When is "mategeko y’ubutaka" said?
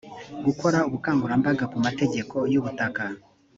1.85-3.03